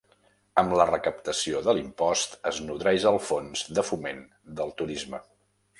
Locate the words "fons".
3.29-3.65